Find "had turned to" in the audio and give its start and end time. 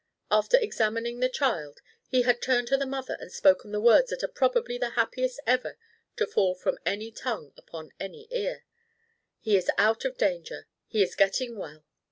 2.23-2.75